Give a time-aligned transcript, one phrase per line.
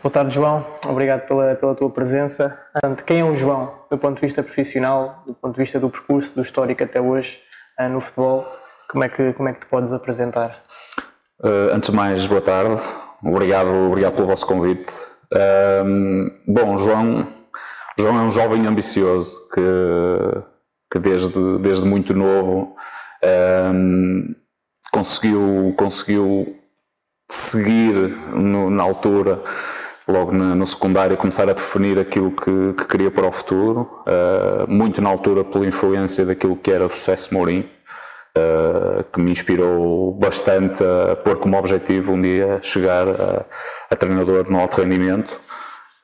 [0.00, 0.64] Boa tarde, João.
[0.84, 2.56] Obrigado pela, pela tua presença.
[3.04, 6.36] Quem é o João, do ponto de vista profissional, do ponto de vista do percurso,
[6.36, 7.40] do histórico até hoje
[7.76, 8.46] ah, no futebol?
[8.88, 10.62] Como é que, como é que te podes apresentar?
[11.40, 12.80] Uh, antes de mais, boa tarde.
[13.24, 14.88] Obrigado, obrigado pelo vosso convite.
[15.34, 17.26] Uh, bom, João,
[17.98, 20.42] João é um jovem ambicioso que,
[20.92, 22.76] que desde, desde muito novo
[23.24, 24.34] uh,
[24.92, 26.56] conseguiu, conseguiu
[27.28, 27.94] seguir
[28.32, 29.42] no, na altura
[30.08, 34.70] logo no, no secundário, começar a definir aquilo que, que queria para o futuro, uh,
[34.70, 37.68] muito na altura pela influência daquilo que era o sucesso Mourinho,
[38.36, 43.44] uh, que me inspirou bastante a pôr como objetivo um dia chegar a,
[43.90, 45.38] a treinador no alto rendimento.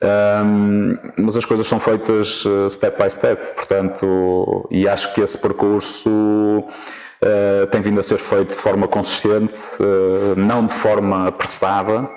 [0.05, 5.37] Um, mas as coisas são feitas eh, step by step, portanto, e acho que esse
[5.37, 12.09] percurso uh, tem vindo a ser feito de forma consistente, uh, não de forma apressada,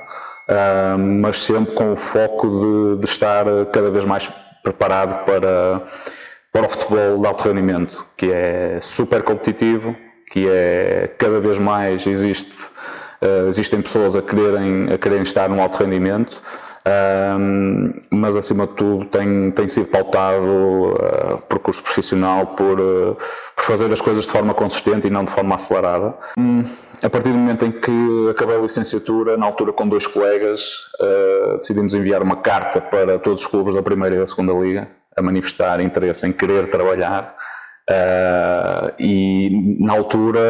[0.48, 4.28] uh, mas sempre com o foco de, de, estar cada vez mais
[4.62, 5.82] preparado para,
[6.52, 9.94] para o futebol de alto rendimento, que é super competitivo,
[10.30, 12.52] que é cada vez mais existe,
[13.22, 16.40] uh, existem pessoas a quererem, a quererem estar no alto rendimento.
[16.88, 23.16] Um, mas acima de tudo tem, tem sido pautado uh, por curso profissional, por, uh,
[23.54, 26.14] por fazer as coisas de forma consistente e não de forma acelerada.
[26.38, 26.64] Um,
[27.02, 31.58] a partir do momento em que acabei a licenciatura, na altura com dois colegas, uh,
[31.58, 35.22] decidimos enviar uma carta para todos os clubes da primeira e da segunda liga a
[35.22, 37.36] manifestar interesse em querer trabalhar.
[37.88, 40.40] Uh, e na altura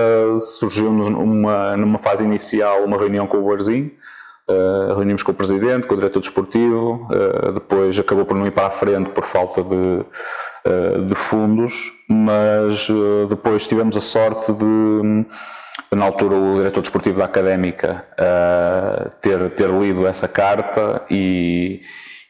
[0.41, 3.93] surgiu-nos uma, numa fase inicial uma reunião com o Varzinho,
[4.49, 8.51] uh, reunimos com o presidente, com o diretor desportivo, uh, depois acabou por não ir
[8.51, 10.05] para a frente por falta de,
[11.07, 12.89] de fundos, mas
[13.29, 15.25] depois tivemos a sorte de
[15.97, 21.81] na altura o diretor desportivo da Académica uh, ter, ter lido essa carta e,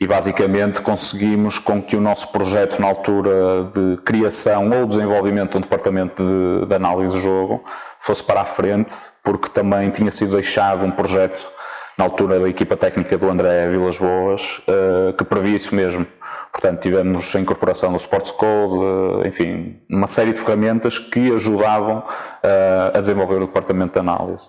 [0.00, 5.58] e basicamente conseguimos com que o nosso projeto na altura de criação ou desenvolvimento de
[5.58, 7.64] um departamento de, de análise do jogo
[7.98, 8.94] fosse para a frente,
[9.24, 11.50] porque também tinha sido deixado um projeto
[11.98, 16.06] na altura da equipa técnica do André Vilas Boas, uh, que previa isso mesmo.
[16.52, 21.98] Portanto, tivemos a incorporação do Sports Code, uh, enfim, uma série de ferramentas que ajudavam
[21.98, 24.48] uh, a desenvolver o departamento de análise.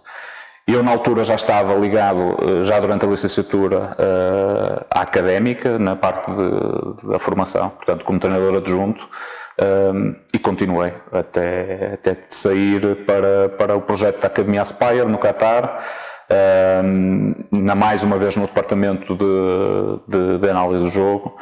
[0.68, 3.98] Eu, na altura, já estava ligado, já durante a licenciatura,
[4.92, 9.10] à académica, na parte de, da formação, portanto, como treinador adjunto,
[10.32, 15.84] e continuei até, até sair para, para o projeto da Academia Aspire, no Qatar,
[17.52, 21.36] na mais uma vez no departamento de, de, de, análise do jogo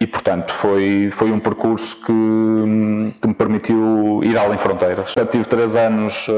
[0.00, 5.14] e portanto foi, foi um percurso que, que me permitiu ir além fronteiras.
[5.16, 6.28] Eu tive três anos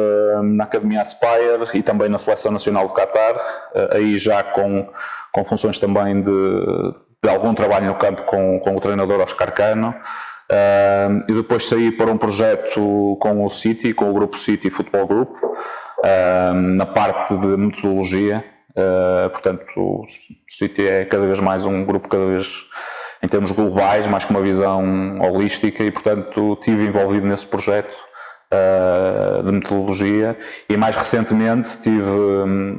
[0.44, 4.88] na Academia Aspire e também na Seleção Nacional do Qatar, uh, aí já com,
[5.32, 9.94] com funções também de, de algum trabalho no campo com, com o treinador Oscar Cano.
[10.50, 15.06] Uh, e depois saí para um projeto com o City, com o grupo City Futebol
[15.06, 15.37] Group,
[16.76, 18.44] na parte de metodologia.
[18.70, 20.04] Uh, portanto, o
[20.48, 22.64] City é cada vez mais um grupo cada vez
[23.20, 27.92] em termos globais, mais com uma visão holística e, portanto, estive envolvido nesse projeto
[28.53, 30.37] uh, de metodologia
[30.69, 32.04] e mais recentemente estive,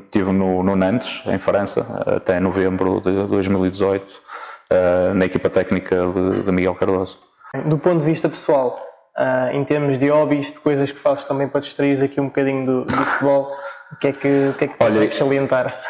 [0.05, 6.43] estive no, no, Nantes, em França, até novembro de 2018, uh, na equipa técnica de,
[6.43, 7.19] de Miguel Cardoso.
[7.65, 8.79] Do ponto de vista pessoal,
[9.19, 12.65] uh, em termos de hobbies, de coisas que fazes também para distrair aqui um bocadinho
[12.65, 13.51] do, do futebol,
[13.91, 15.81] o que é que, o que, é que Olha, salientar?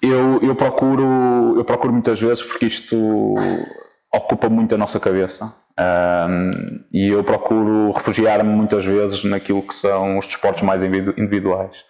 [0.00, 3.34] Eu, eu, procuro, eu procuro muitas vezes porque isto
[4.12, 5.52] ocupa muito a nossa cabeça.
[5.78, 11.84] Um, e eu procuro refugiar-me muitas vezes naquilo que são os desportos mais individuais.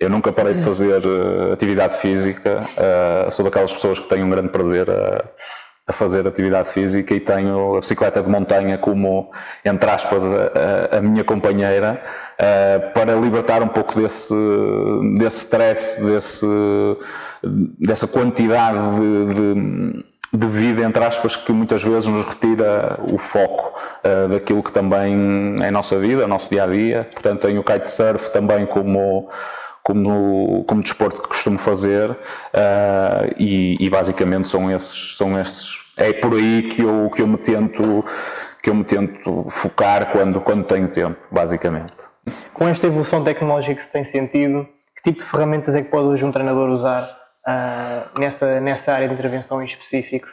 [0.00, 4.30] Eu nunca parei de fazer uh, atividade física, uh, sou daquelas pessoas que têm um
[4.30, 5.24] grande prazer a
[5.88, 9.30] a fazer atividade física e tenho a bicicleta de montanha como,
[9.64, 11.98] entre aspas, a, a minha companheira,
[12.38, 14.34] uh, para libertar um pouco desse,
[15.16, 16.46] desse stress, desse,
[17.80, 20.04] dessa quantidade de, de,
[20.34, 23.72] de, vida, entre aspas, que muitas vezes nos retira o foco
[24.04, 27.08] uh, daquilo que também é a nossa vida, o nosso dia a dia.
[27.10, 29.30] Portanto, tenho o kitesurf também como
[29.82, 36.12] como, como desporto que costumo fazer uh, e, e, basicamente são esses, são esses é
[36.12, 38.04] por aí que eu, que eu me tento
[38.62, 41.94] que eu me tento focar quando, quando tenho tempo, basicamente.
[42.52, 46.08] Com esta evolução tecnológica que se tem sentido, que tipo de ferramentas é que pode
[46.08, 47.02] hoje um treinador usar
[47.46, 50.28] uh, nessa, nessa área de intervenção em específico?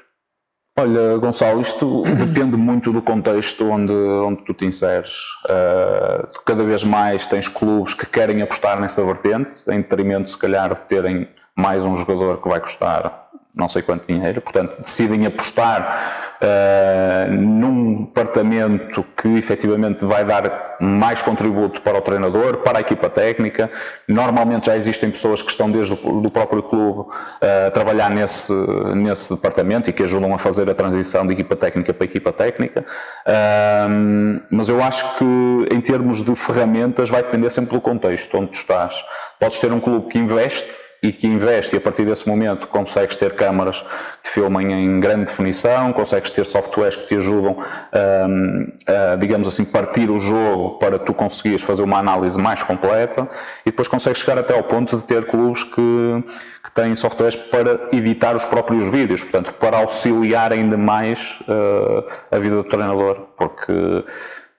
[0.78, 5.14] Olha, Gonçalo, isto depende muito do contexto onde, onde tu te inseres.
[5.46, 10.74] Uh, cada vez mais tens clubes que querem apostar nessa vertente, em detrimento, se calhar,
[10.74, 13.26] de terem mais um jogador que vai custar
[13.56, 21.22] não sei quanto dinheiro, portanto decidem apostar uh, num departamento que efetivamente vai dar mais
[21.22, 23.70] contributo para o treinador, para a equipa técnica.
[24.08, 28.54] Normalmente já existem pessoas que estão desde o do próprio clube uh, a trabalhar nesse,
[28.96, 32.86] nesse departamento e que ajudam a fazer a transição de equipa técnica para equipa técnica.
[33.26, 38.52] Uh, mas eu acho que em termos de ferramentas vai depender sempre do contexto onde
[38.52, 38.96] tu estás.
[39.40, 43.16] Podes ter um clube que investe e que investe e a partir desse momento consegues
[43.16, 48.68] ter câmaras que te filmem em grande definição, consegues ter softwares que te ajudam um,
[48.88, 53.28] a, digamos assim, partir o jogo para tu conseguires fazer uma análise mais completa
[53.64, 56.24] e depois consegues chegar até ao ponto de ter clubes que,
[56.64, 62.40] que têm softwares para editar os próprios vídeos, portanto, para auxiliar ainda mais uh, a
[62.40, 64.04] vida do treinador, porque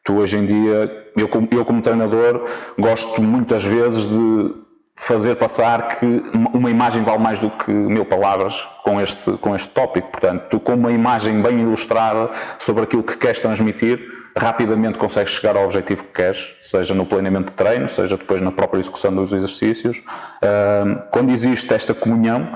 [0.04, 2.46] tu hoje em dia, eu como, eu como treinador,
[2.78, 4.65] gosto muitas vezes de
[4.96, 6.06] fazer passar que
[6.52, 10.10] uma imagem vale mais do que mil palavras com este, com este tópico.
[10.10, 14.00] Portanto, tu com uma imagem bem ilustrada sobre aquilo que queres transmitir,
[14.36, 18.50] rapidamente consegues chegar ao objetivo que queres, seja no planeamento de treino, seja depois na
[18.50, 20.02] própria execução dos exercícios.
[21.10, 22.50] Quando existe esta comunhão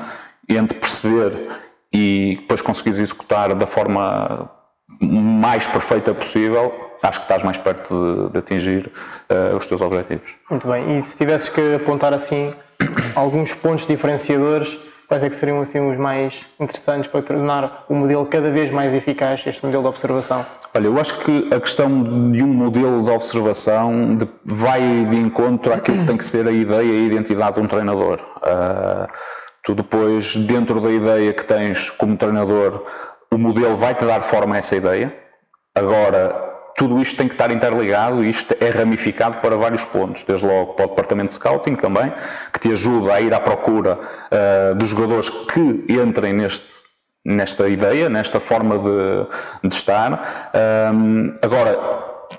[0.49, 1.33] entre perceber
[1.93, 4.51] e depois conseguires executar da forma
[5.01, 8.91] mais perfeita possível, acho que estás mais perto de, de atingir
[9.31, 10.31] uh, os teus objetivos.
[10.51, 12.53] Muito bem, e se tivesses que apontar assim
[13.15, 18.25] alguns pontos diferenciadores, quais é que seriam assim os mais interessantes para tornar o modelo
[18.27, 20.47] cada vez mais eficaz, este modelo de observação?
[20.73, 25.73] Olha, eu acho que a questão de um modelo de observação de, vai de encontro
[25.73, 28.21] àquilo que tem que ser a ideia e a identidade de um treinador.
[28.37, 29.09] Uh,
[29.65, 32.85] tu depois, dentro da ideia que tens como treinador,
[33.33, 35.13] o modelo vai-te dar forma a essa ideia.
[35.75, 36.50] Agora,
[36.81, 40.87] tudo isto tem que estar interligado isto é ramificado para vários pontos, desde logo para
[40.87, 42.11] o departamento de scouting também,
[42.51, 46.65] que te ajuda a ir à procura uh, dos jogadores que entrem neste,
[47.23, 50.51] nesta ideia, nesta forma de, de estar.
[50.95, 51.79] Um, agora,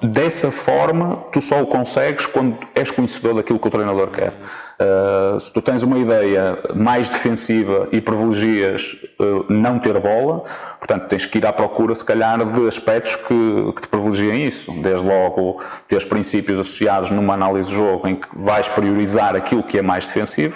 [0.02, 4.34] dessa forma, tu só o consegues quando és conhecedor daquilo que o treinador quer.
[4.82, 10.44] Uh, se tu tens uma ideia mais defensiva e privilegias uh, não ter bola,
[10.80, 14.72] portanto tens que ir à procura, se calhar, de aspectos que, que te privilegiem isso.
[14.82, 19.78] Desde logo, teres princípios associados numa análise de jogo em que vais priorizar aquilo que
[19.78, 20.56] é mais defensivo.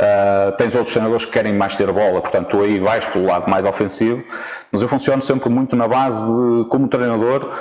[0.00, 3.50] Uh, tens outros treinadores que querem mais ter bola, portanto tu aí vais pelo lado
[3.50, 4.24] mais ofensivo.
[4.72, 7.52] Mas eu funciono sempre muito na base de, como treinador,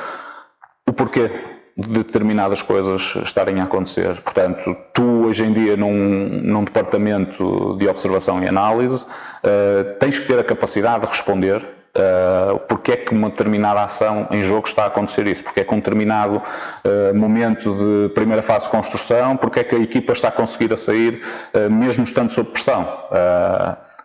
[0.87, 4.21] o porquê determinadas coisas estarem a acontecer.
[4.21, 5.93] Portanto, tu hoje em dia num,
[6.41, 12.59] num departamento de observação e análise uh, tens que ter a capacidade de responder uh,
[12.67, 15.73] porque é que uma determinada ação em jogo está a acontecer isso, porque é que
[15.73, 20.29] um determinado uh, momento de primeira fase de construção, porque é que a equipa está
[20.29, 21.21] a conseguir a sair
[21.53, 22.87] uh, mesmo estando sob pressão.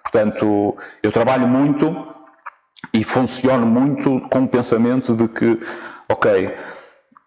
[0.03, 2.09] portanto, eu trabalho muito
[2.93, 5.59] e funciono muito com o pensamento de que,
[6.09, 6.55] ok,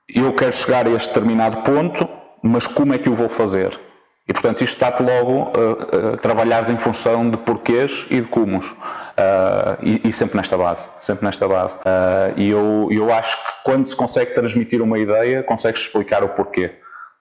[0.07, 2.07] eu quero chegar a este determinado ponto,
[2.43, 3.79] mas como é que o vou fazer?
[4.27, 8.71] E portanto isto dá-te logo a, a em função de porquês e de comos.
[8.71, 11.75] Uh, e, e, sempre nesta base, sempre nesta base.
[11.77, 16.29] Uh, e eu, eu acho que quando se consegue transmitir uma ideia, consegues explicar o
[16.29, 16.71] porquê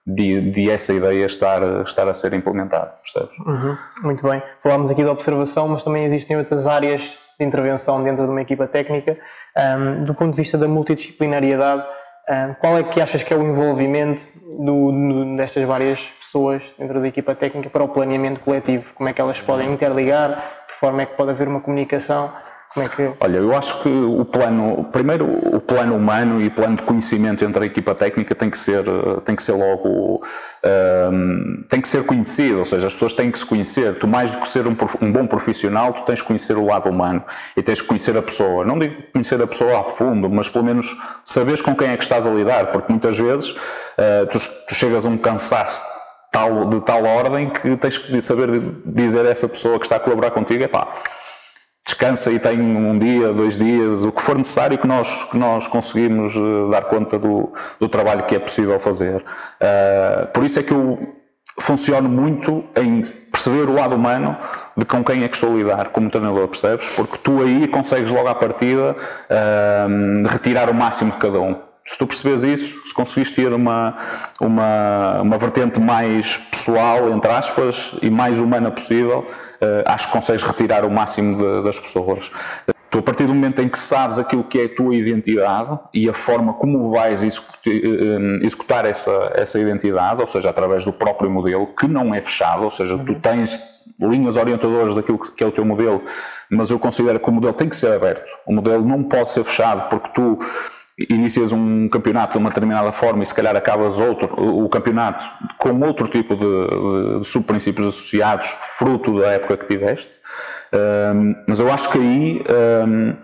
[0.05, 3.37] de, de essa ideia estar, estar a ser implementada, percebes?
[3.39, 4.43] Uhum, muito bem.
[4.59, 8.67] Falámos aqui da observação, mas também existem outras áreas de intervenção dentro de uma equipa
[8.67, 9.17] técnica.
[9.55, 11.83] Um, do ponto de vista da multidisciplinariedade,
[12.59, 14.23] qual é que achas que é o envolvimento
[14.57, 18.93] do, destas várias pessoas dentro da equipa técnica para o planeamento coletivo?
[18.93, 20.65] Como é que elas podem interligar?
[20.67, 22.33] De forma é que pode haver uma comunicação?
[22.75, 23.09] Como é que...
[23.21, 27.45] Olha, eu acho que o plano, primeiro o plano humano e o plano de conhecimento
[27.45, 28.83] entre a equipa técnica tem que ser,
[29.23, 30.21] tem que ser logo,
[31.09, 33.95] um, tem que ser conhecido, ou seja, as pessoas têm que se conhecer.
[33.97, 36.89] Tu mais do que ser um, um, bom profissional, tu tens que conhecer o lado
[36.89, 37.23] humano
[37.55, 38.65] e tens que conhecer a pessoa.
[38.65, 42.03] Não digo conhecer a pessoa a fundo, mas pelo menos saberes com quem é que
[42.03, 45.81] estás a lidar, porque muitas vezes uh, tu, tu chegas a um cansaço
[46.29, 48.49] tal, de tal ordem que tens que saber
[48.85, 50.89] dizer a essa pessoa que está a colaborar contigo, é pá,
[51.85, 55.67] descansa e tem um dia, dois dias, o que for necessário que nós, que nós
[55.67, 59.17] conseguimos eh, dar conta do, do trabalho que é possível fazer.
[59.61, 61.15] Uh, por isso é que eu
[61.59, 64.35] funciono muito em perceber o lado humano
[64.75, 66.95] de com quem é que estou a lidar como treinador, percebes?
[66.95, 71.55] Porque tu aí consegues logo à partida uh, retirar o máximo de cada um.
[71.85, 73.95] Se tu percebes isso, se conseguires ter uma,
[74.41, 79.23] uma, uma vertente mais pessoal, entre aspas, e mais humana possível,
[79.85, 82.31] acho que consegues retirar o máximo de, das pessoas.
[82.89, 86.09] Tu, a partir do momento em que sabes aquilo que é a tua identidade e
[86.09, 91.87] a forma como vais executar essa, essa identidade, ou seja, através do próprio modelo, que
[91.87, 93.59] não é fechado, ou seja, tu tens
[93.99, 96.03] linhas orientadoras daquilo que é o teu modelo,
[96.49, 98.29] mas eu considero que o modelo tem que ser aberto.
[98.45, 100.39] O modelo não pode ser fechado porque tu
[100.97, 105.25] inicias um campeonato de uma determinada forma e se calhar acabas outro, o campeonato
[105.57, 108.47] com outro tipo de, de, subprincípios associados,
[108.77, 110.09] fruto da época que tiveste.
[110.73, 112.43] Um, mas eu acho que aí,
[112.87, 113.15] um,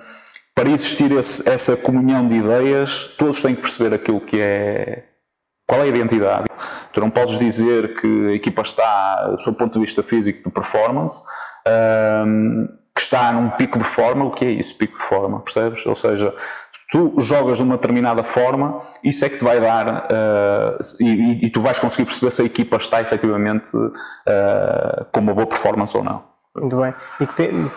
[0.54, 5.06] para existir esse, essa comunhão de ideias, todos têm que perceber aquilo que é.
[5.66, 6.48] Qual é a identidade?
[6.92, 10.54] Tu não podes dizer que a equipa está, sob o ponto de vista físico, de
[10.54, 11.24] performance,
[12.28, 14.26] um, que está num pico de forma.
[14.26, 15.40] O que é isso, pico de forma?
[15.40, 15.86] Percebes?
[15.86, 16.36] Ou seja,
[16.92, 21.50] tu jogas de uma determinada forma, isso é que te vai dar uh, e, e,
[21.50, 26.04] tu vais conseguir perceber se a equipa está efetivamente uh, com uma boa performance ou
[26.04, 26.30] não.
[26.54, 26.94] Muito bem.
[27.22, 27.26] E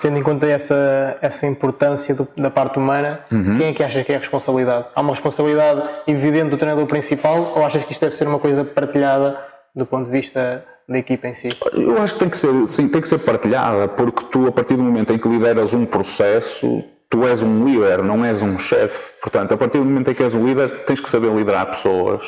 [0.00, 3.56] tendo em conta essa, essa importância do, da parte humana, uhum.
[3.56, 4.86] quem é que achas que é a responsabilidade?
[4.92, 8.64] Há uma responsabilidade evidente do treinador principal ou achas que isto deve ser uma coisa
[8.64, 9.38] partilhada
[9.76, 11.56] do ponto de vista da equipa em si?
[11.72, 14.74] Eu acho que tem que ser, sim, tem que ser partilhada, porque tu, a partir
[14.74, 16.82] do momento em que lideras um processo,
[17.14, 18.98] tu és um líder, não és um chefe.
[19.22, 22.24] Portanto, a partir do momento em que és um líder, tens que saber liderar pessoas.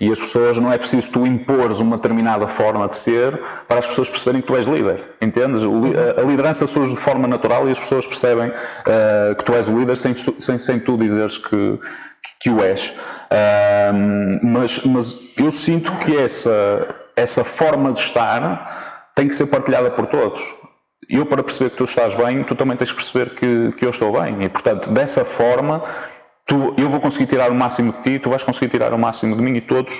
[0.00, 3.86] E as pessoas, não é preciso tu impores uma determinada forma de ser para as
[3.86, 5.04] pessoas perceberem que tu és líder.
[5.22, 5.62] Entendes?
[5.62, 9.78] A liderança surge de forma natural e as pessoas percebem uh, que tu és o
[9.78, 11.78] líder sem, sem, sem tu dizeres que,
[12.40, 12.88] que, o és.
[12.88, 19.92] Uh, mas, mas eu sinto que essa, essa forma de estar tem que ser partilhada
[19.92, 20.63] por todos
[21.08, 23.90] eu para perceber que tu estás bem, tu também tens que perceber que, que eu
[23.90, 24.42] estou bem.
[24.42, 25.82] E portanto, dessa forma,
[26.46, 29.36] tu, eu vou conseguir tirar o máximo de ti, tu vais conseguir tirar o máximo
[29.36, 29.94] de mim e todos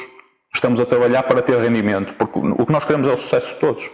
[0.54, 3.60] estamos a trabalhar para ter rendimento, porque o que nós queremos é o sucesso de
[3.60, 3.90] todos.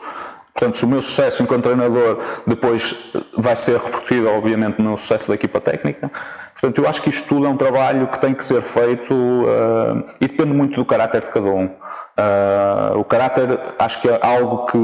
[0.53, 2.95] Portanto, se o meu sucesso enquanto treinador depois
[3.37, 6.11] vai ser repercutido, obviamente, no sucesso da equipa técnica.
[6.53, 10.05] Portanto, eu acho que isto tudo é um trabalho que tem que ser feito uh,
[10.21, 11.65] e depende muito do caráter de cada um.
[11.65, 14.77] Uh, o caráter, acho que é algo que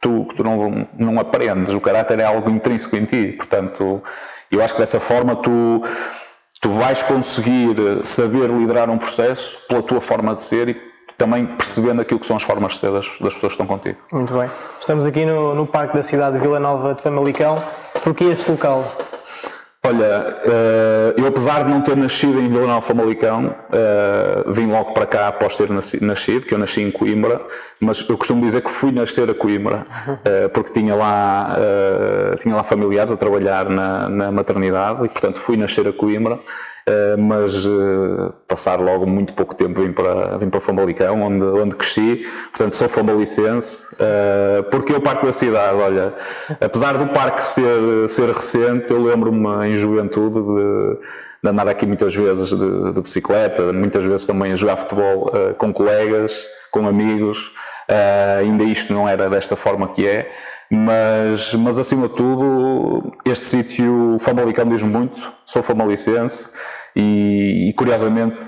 [0.00, 4.02] tu, que tu não, não aprendes, o caráter é algo intrínseco em ti, portanto,
[4.50, 5.82] eu acho que dessa forma tu,
[6.60, 12.02] tu vais conseguir saber liderar um processo pela tua forma de ser e também percebendo
[12.02, 13.98] aquilo que são as formas de ser das, das pessoas que estão contigo.
[14.12, 14.50] Muito bem.
[14.78, 17.56] Estamos aqui no, no Parque da cidade de Vila Nova de Famalicão.
[18.02, 18.84] Porquê este local?
[19.86, 24.92] Olha, eh, eu apesar de não ter nascido em Vila Nova Famalicão, eh, vim logo
[24.92, 27.40] para cá após ter nascido, que eu nasci em Coimbra,
[27.78, 29.86] mas eu costumo dizer que fui nascer a Coimbra,
[30.26, 31.56] eh, porque tinha lá,
[32.40, 36.40] tinha lá familiares a trabalhar na, na maternidade e, portanto, fui nascer a Coimbra.
[36.88, 41.74] Uh, mas uh, passar logo muito pouco tempo vim para, vim para Famalicão, onde, onde
[41.74, 46.14] cresci, portanto sou famalicense, uh, porque eu parque da cidade, olha,
[46.60, 51.00] apesar do parque ser, ser recente, eu lembro-me em juventude de,
[51.42, 55.72] de, andar aqui muitas vezes de, de, bicicleta, muitas vezes também a jogar futebol com
[55.72, 57.50] colegas, com amigos,
[58.40, 60.30] ainda isto não era desta forma que é,
[60.70, 66.50] mas, mas acima de tudo, este sítio Famalicão diz muito, sou famalicense
[66.94, 68.42] e, e curiosamente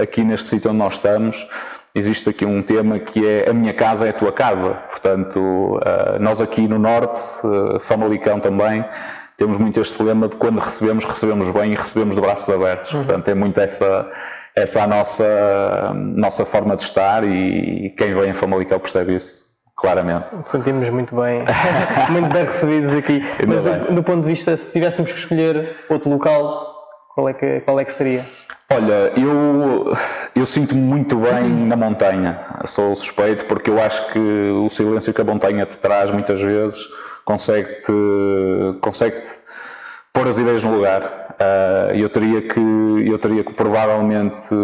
[0.00, 1.46] aqui neste sítio onde nós estamos
[1.94, 4.70] existe aqui um tema que é a minha casa é a tua casa.
[4.88, 8.84] Portanto, eh, nós aqui no Norte, eh, Famalicão também,
[9.36, 12.92] temos muito este lema de quando recebemos, recebemos bem e recebemos de braços abertos.
[12.92, 13.04] Uhum.
[13.04, 14.10] Portanto, é muito essa,
[14.54, 19.41] essa a nossa, nossa forma de estar e quem vem em Famalicão percebe isso
[19.76, 20.26] claramente.
[20.44, 21.44] Sentimos muito bem,
[22.10, 23.22] muito bem recebidos aqui.
[23.46, 26.72] Mas do, do, ponto de vista, se tivéssemos que escolher outro local,
[27.14, 28.24] qual é que, qual é que seria?
[28.70, 29.92] Olha, eu,
[30.34, 32.40] eu sinto-me muito bem na montanha.
[32.64, 36.88] Sou suspeito porque eu acho que o silêncio que a montanha te traz muitas vezes
[37.24, 37.92] consegue-te
[38.80, 39.42] consegue -te
[40.12, 41.02] pôr as ideias no lugar.
[41.32, 44.54] Uh, eu teria que eu teria que provavelmente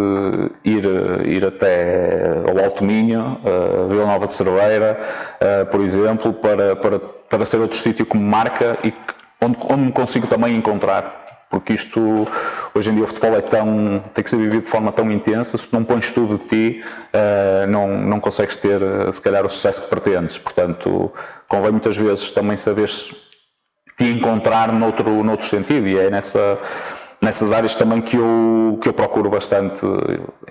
[0.64, 0.84] ir
[1.26, 4.98] ir até ao Alto Minho, uh, Vila Nova de Cerveira,
[5.40, 8.92] uh, por exemplo, para, para, para ser outro sítio como marca e
[9.40, 11.26] onde, onde me consigo também encontrar.
[11.50, 12.26] Porque isto,
[12.74, 15.56] hoje em dia, o futebol é tão, tem que ser vivido de forma tão intensa,
[15.56, 16.84] se não pões tudo de ti,
[17.70, 18.78] não, não consegues ter,
[19.14, 20.36] se calhar, o sucesso que pretendes.
[20.36, 21.10] Portanto,
[21.48, 23.14] convém muitas vezes também saberes
[23.98, 26.56] te encontrar noutro, noutro sentido, e é nessa,
[27.20, 29.84] nessas áreas também que eu, que eu procuro bastante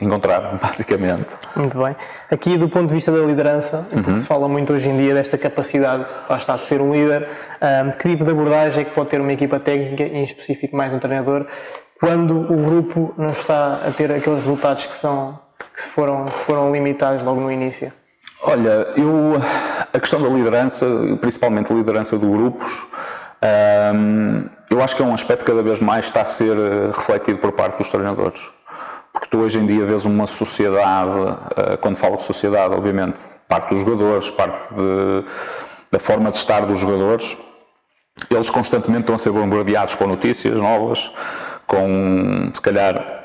[0.01, 1.27] encontrar, basicamente.
[1.55, 1.95] Muito bem.
[2.29, 4.17] Aqui, do ponto de vista da liderança, uhum.
[4.17, 7.29] se fala muito hoje em dia desta capacidade, lá está, de ser um líder,
[7.61, 10.91] um, que tipo de abordagem é que pode ter uma equipa técnica, em específico mais
[10.93, 11.47] um treinador,
[11.97, 15.39] quando o grupo não está a ter aqueles resultados que, são,
[15.73, 17.93] que foram, que foram limitados logo no início?
[18.43, 19.41] Olha, eu,
[19.93, 20.85] a questão da liderança,
[21.19, 22.85] principalmente a liderança de grupos,
[23.43, 26.87] um, eu acho que é um aspecto que cada vez mais está a ser eh,
[26.87, 28.39] refletido por parte dos treinadores.
[29.13, 33.69] Porque tu hoje em dia vês uma sociedade, eh, quando falo de sociedade, obviamente, parte
[33.69, 35.25] dos jogadores, parte de,
[35.91, 37.37] da forma de estar dos jogadores,
[38.29, 41.09] eles constantemente estão a ser bombardeados com notícias novas,
[41.65, 43.16] com, se calhar,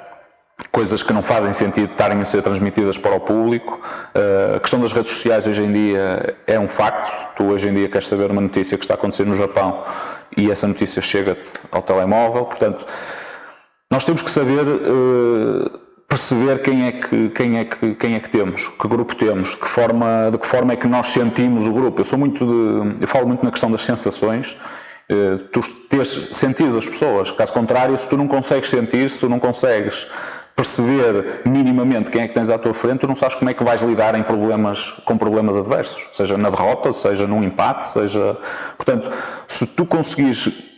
[0.70, 3.80] coisas que não fazem sentido estarem a ser transmitidas para o público.
[4.14, 7.12] Uh, a questão das redes sociais hoje em dia é um facto.
[7.36, 9.84] Tu hoje em dia queres saber uma notícia que está a acontecer no Japão
[10.36, 12.44] e essa notícia chega-te ao telemóvel.
[12.44, 12.86] Portanto,
[13.90, 15.78] nós temos que saber uh,
[16.08, 19.56] perceber quem é que quem é que quem é que temos, que grupo temos, de
[19.56, 22.00] que forma de que forma é que nós sentimos o grupo.
[22.00, 24.56] Eu sou muito de, eu falo muito na questão das sensações
[25.12, 25.60] eh, tu
[26.32, 27.30] sentires as pessoas.
[27.30, 30.06] Caso contrário, se tu não consegues sentir, se tu não consegues
[30.54, 33.64] perceber minimamente quem é que tens à tua frente, tu não sabes como é que
[33.64, 38.36] vais lidar em problemas, com problemas adversos, seja na derrota, seja num empate, seja.
[38.76, 39.10] Portanto,
[39.48, 40.71] se tu conseguires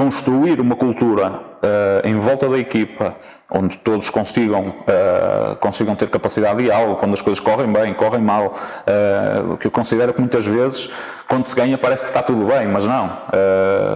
[0.00, 3.14] construir uma cultura uh, em volta da equipa
[3.50, 8.22] onde todos consigam, uh, consigam ter capacidade de diálogo, quando as coisas correm bem, correm
[8.22, 10.88] mal, uh, o que eu considero que muitas vezes
[11.28, 13.12] quando se ganha parece que está tudo bem, mas não.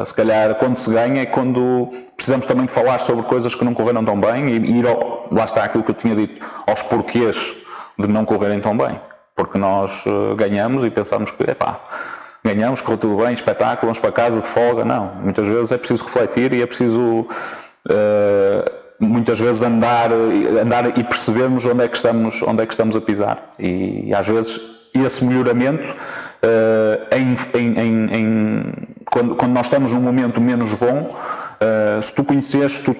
[0.04, 3.72] se calhar quando se ganha é quando precisamos também de falar sobre coisas que não
[3.72, 7.54] correram tão bem e ir ao, lá está aquilo que eu tinha dito, aos porquês
[7.98, 9.00] de não correrem tão bem.
[9.34, 10.04] Porque nós
[10.36, 11.80] ganhamos e pensamos que, epá,
[12.44, 14.84] ganhamos, correu tudo bem, espetáculo, vamos para casa de folga.
[14.84, 18.70] Não, muitas vezes é preciso refletir e é preciso uh,
[19.00, 23.00] muitas vezes andar, andar e percebermos onde é que estamos, onde é que estamos a
[23.00, 23.54] pisar.
[23.58, 24.60] E, às vezes
[24.94, 28.72] esse melhoramento uh, em, em, em,
[29.10, 31.16] quando, quando, nós estamos num momento menos bom,
[31.60, 32.94] uh, se tu conheces, tu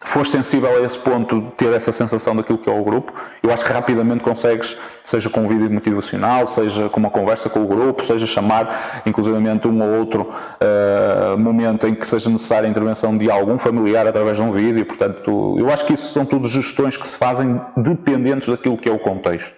[0.00, 3.12] fores sensível a esse ponto de ter essa sensação daquilo que é o grupo,
[3.42, 7.64] eu acho que rapidamente consegues, seja com um vídeo motivacional, seja com uma conversa com
[7.64, 12.70] o grupo, seja chamar inclusivamente um ou outro uh, momento em que seja necessária a
[12.70, 16.46] intervenção de algum familiar através de um vídeo, portanto, eu acho que isso são tudo
[16.46, 19.52] gestões que se fazem dependentes daquilo que é o contexto.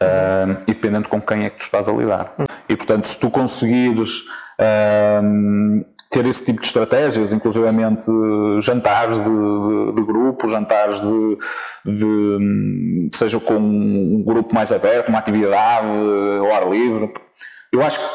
[0.00, 2.32] Uh, e dependendo com quem é que tu estás a lidar.
[2.68, 4.20] E portanto, se tu conseguires
[4.60, 8.06] uh, ter esse tipo de estratégias, inclusivamente
[8.60, 11.38] jantares de, de, de grupo, jantares de,
[11.84, 15.86] de, seja com um grupo mais aberto, uma atividade
[16.40, 17.12] ao ar livre.
[17.70, 18.06] Eu acho que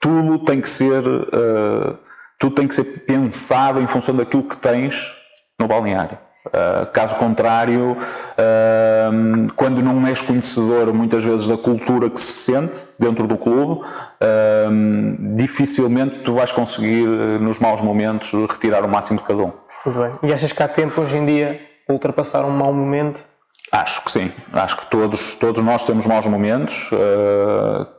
[0.00, 1.98] tudo tem que ser uh,
[2.42, 5.10] tudo tem que ser pensado em função daquilo que tens
[5.58, 6.18] no balneário.
[6.44, 12.74] Uh, caso contrário, uh, quando não és conhecedor muitas vezes da cultura que se sente
[12.98, 19.24] dentro do clube, uh, dificilmente tu vais conseguir, nos maus momentos, retirar o máximo de
[19.24, 19.52] cada um.
[19.86, 20.30] Muito bem.
[20.30, 23.24] E achas que há tempo hoje em dia para ultrapassar um mau momento?
[23.70, 24.32] Acho que sim.
[24.52, 26.90] Acho que todos, todos nós temos maus momentos.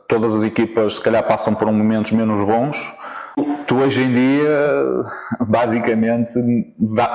[0.06, 2.94] todas as equipas, se calhar, passam por momentos menos bons.
[3.66, 5.04] Tu hoje em dia,
[5.40, 6.32] basicamente,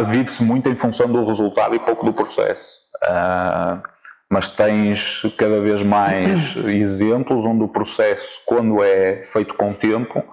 [0.05, 2.79] vive-se muito em função do resultado e pouco do processo.
[3.03, 3.81] Uh,
[4.29, 10.23] mas tens cada vez mais exemplos onde o processo, quando é feito com tempo,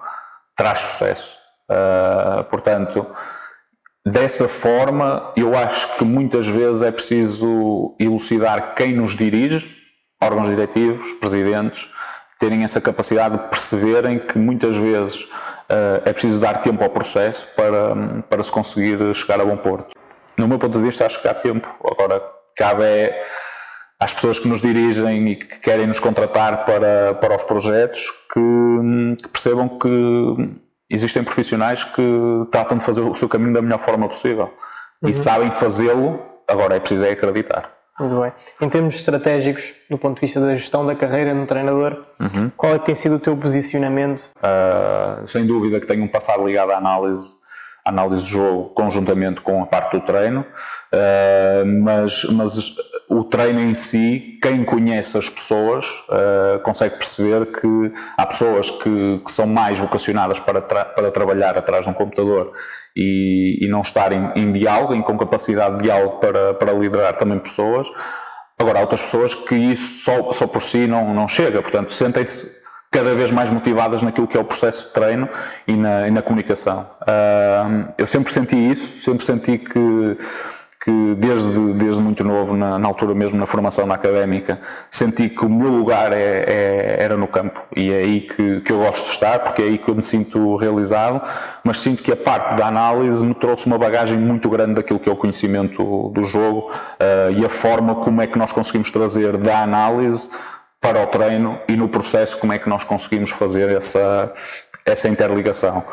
[0.55, 1.37] traz sucesso.
[1.69, 3.05] Uh, portanto,
[4.05, 9.75] dessa forma, eu acho que muitas vezes é preciso elucidar quem nos dirige,
[10.21, 11.89] órgãos diretivos, presidentes,
[12.39, 15.27] terem essa capacidade de perceberem que muitas vezes
[15.69, 19.95] é preciso dar tempo ao processo para, para se conseguir chegar a bom porto.
[20.37, 21.67] No meu ponto de vista, acho que há tempo.
[21.83, 22.21] Agora,
[22.55, 23.25] cabe é
[23.99, 29.23] às pessoas que nos dirigem e que querem nos contratar para, para os projetos que,
[29.23, 34.07] que percebam que existem profissionais que tratam de fazer o seu caminho da melhor forma
[34.07, 34.53] possível
[35.01, 35.09] uhum.
[35.09, 37.76] e sabem fazê-lo, agora é preciso é acreditar.
[37.99, 38.31] Muito bem.
[38.61, 42.51] Em termos estratégicos, do ponto de vista da gestão da carreira no treinador, uhum.
[42.55, 44.21] qual é que tem sido o teu posicionamento?
[44.37, 47.37] Uh, sem dúvida que tenho um passado ligado à análise,
[47.83, 52.57] análise do jogo, conjuntamente com a parte do treino, uh, mas, mas
[53.09, 59.21] o treino em si, quem conhece as pessoas uh, consegue perceber que há pessoas que,
[59.23, 62.51] que são mais vocacionadas para, tra para trabalhar atrás de um computador
[62.95, 67.39] e, e não estarem em diálogo, em, com capacidade de diálogo para, para liderar também
[67.39, 67.87] pessoas.
[68.59, 72.57] Agora, há outras pessoas que isso só, só por si não, não chega, portanto, sentem-se
[72.91, 75.29] cada vez mais motivadas naquilo que é o processo de treino
[75.67, 76.89] e na, e na comunicação.
[77.01, 80.17] Uh, eu sempre senti isso, sempre senti que
[80.83, 84.59] que desde, desde muito novo, na, na, altura mesmo na formação na académica,
[84.91, 87.61] senti que o meu lugar é, é, era no campo.
[87.75, 90.03] E é aí que, que eu gosto de estar, porque é aí que eu me
[90.03, 91.21] sinto realizado,
[91.63, 95.09] mas sinto que a parte da análise me trouxe uma bagagem muito grande daquilo que
[95.09, 99.35] é o conhecimento do jogo uh, e a forma como é que nós conseguimos trazer
[99.37, 100.29] da análise
[100.79, 104.31] para o treino e no processo como é que nós conseguimos fazer essa,
[104.87, 105.83] essa interligação.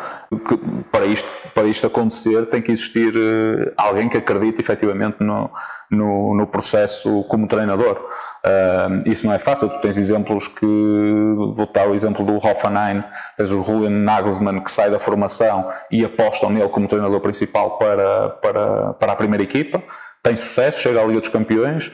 [0.91, 5.51] Para, isto, para isto acontecer tem que existir uh, alguém que acredite efetivamente no,
[5.91, 8.09] no, no processo como treinador.
[8.47, 13.03] Uh, isso não é fácil, tu tens exemplos que, vou dar o exemplo do Hoffenheim,
[13.37, 18.29] tens o Julian Nagelsmann que sai da formação e apostam nele como treinador principal para,
[18.29, 19.83] para, para a primeira equipa,
[20.23, 21.93] tem sucesso, chega Liga dos Campeões,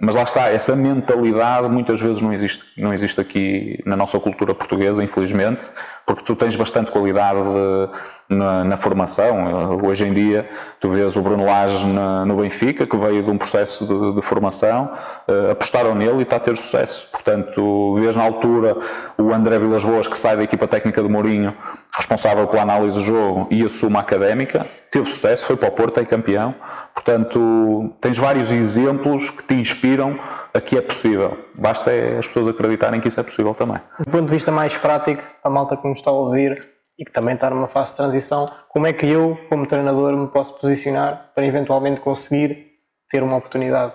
[0.00, 4.52] mas lá está, essa mentalidade muitas vezes não existe, não existe aqui na nossa cultura
[4.52, 5.70] portuguesa, infelizmente,
[6.04, 9.78] porque tu tens bastante qualidade de, na, na, formação.
[9.84, 10.48] Hoje em dia,
[10.80, 14.22] tu vês o Bruno Lage na, no Benfica, que veio de um processo de, de
[14.22, 14.90] formação,
[15.28, 17.08] uh, apostaram nele e está a ter sucesso.
[17.12, 18.76] Portanto, vês na altura
[19.16, 21.54] o André Vilas Boas, que sai da equipa técnica de Mourinho,
[21.94, 26.04] responsável pela análise do jogo e a académica, teve sucesso, foi para o Porto, é
[26.04, 26.54] campeão.
[26.94, 30.18] Portanto, tens vários exemplos que te inspiram
[30.52, 31.38] a que é possível.
[31.54, 33.80] Basta é as pessoas acreditarem que isso é possível também.
[33.98, 37.12] Do ponto de vista mais prático, a malta que nos está a ouvir e que
[37.12, 41.30] também está numa fase de transição, como é que eu, como treinador, me posso posicionar
[41.34, 42.72] para eventualmente conseguir
[43.10, 43.92] ter uma oportunidade?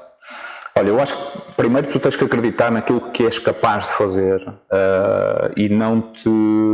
[0.78, 4.48] Olha, eu acho que primeiro tu tens que acreditar naquilo que és capaz de fazer
[4.48, 6.30] uh, e não te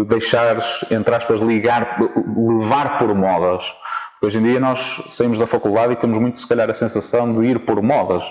[0.07, 1.97] deixares, entre aspas, ligar,
[2.35, 3.63] levar por modas.
[4.23, 7.45] Hoje em dia nós saímos da faculdade e temos muito, se calhar, a sensação de
[7.45, 8.23] ir por modas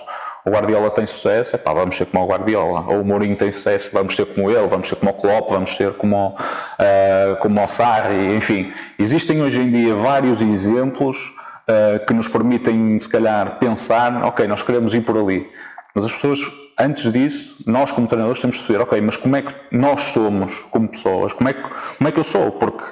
[0.45, 2.85] o Guardiola tem sucesso, epá, vamos ser como o Guardiola.
[2.89, 5.77] Ou o Mourinho tem sucesso, vamos ser como ele, vamos ser como o Klopp, vamos
[5.77, 8.73] ser como, uh, como o Sarri, enfim.
[8.99, 11.33] Existem hoje em dia vários exemplos
[11.69, 15.49] uh, que nos permitem, se calhar, pensar, ok, nós queremos ir por ali.
[15.95, 16.41] Mas as pessoas,
[16.77, 20.59] antes disso, nós como treinadores temos de saber, ok, mas como é que nós somos
[20.71, 21.33] como pessoas?
[21.35, 21.63] Como é que,
[21.99, 22.51] como é que eu sou?
[22.51, 22.83] Porque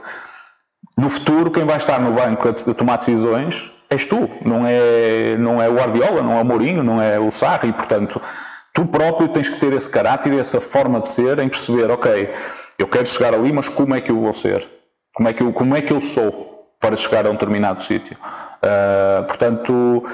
[1.01, 5.61] no futuro, quem vai estar no banco a tomar decisões és tu, não é, não
[5.61, 8.21] é o Guardiola, não é o Mourinho, não é o Sarri, portanto,
[8.73, 12.31] tu próprio tens que ter esse caráter, essa forma de ser, em perceber, ok,
[12.79, 14.69] eu quero chegar ali, mas como é que eu vou ser?
[15.15, 18.17] Como é que eu, como é que eu sou para chegar a um determinado sítio?
[18.63, 20.05] Uh, portanto,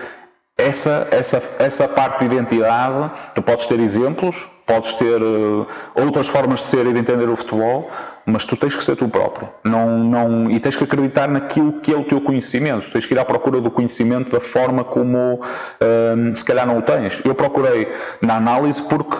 [0.56, 6.60] essa, essa, essa parte de identidade, tu podes ter exemplos, podes ter uh, outras formas
[6.60, 7.90] de ser e de entender o futebol,
[8.26, 9.48] mas tu tens que ser tu próprio.
[9.62, 12.90] Não, não, e tens que acreditar naquilo que é o teu conhecimento.
[12.90, 16.82] Tens que ir à procura do conhecimento da forma como uh, se calhar não o
[16.82, 17.22] tens.
[17.24, 17.88] Eu procurei
[18.20, 19.16] na análise porque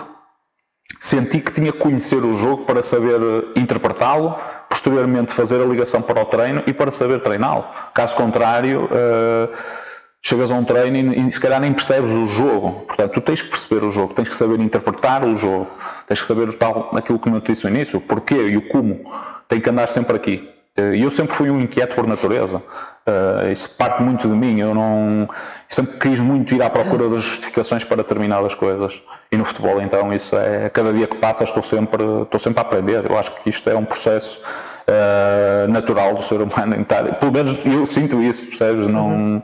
[0.99, 3.19] senti que tinha que conhecer o jogo para saber
[3.55, 4.35] interpretá-lo,
[4.69, 7.65] posteriormente fazer a ligação para o treino e para saber treiná-lo.
[7.93, 8.85] Caso contrário.
[8.85, 9.86] Uh,
[10.21, 12.85] chegas a um treino e, e, se calhar nem percebes o jogo.
[12.85, 15.67] Portanto, tu tens que perceber o jogo, tens que saber interpretar o jogo,
[16.07, 18.57] tens que saber o tal, aquilo que eu te disse no início, o porquê e
[18.57, 19.05] o como.
[19.47, 20.49] Tem que andar sempre aqui.
[20.77, 22.61] Eh, e eu sempre fui um inquieto por natureza.
[23.07, 24.59] Uh, isso parte muito de mim.
[24.59, 25.29] Eu não
[25.67, 29.01] sempre quis muito ir à procura das justificações para determinadas coisas.
[29.31, 32.63] E no futebol, então, isso é cada dia que passa estou sempre estou sempre a
[32.63, 33.09] aprender.
[33.09, 36.75] Eu acho que isto é um processo uh, natural do ser humano.
[37.19, 38.87] Pelo menos eu sinto isso, percebes?
[38.87, 39.41] Não uhum